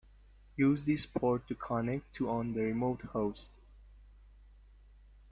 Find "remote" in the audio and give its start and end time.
2.61-3.03